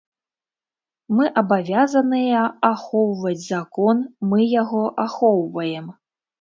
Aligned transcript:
Мы 1.17 1.25
абавязаныя 1.41 2.41
ахоўваць 2.71 3.35
закон, 3.53 4.03
мы 4.33 4.51
яго 4.61 4.83
ахоўваем. 5.09 5.97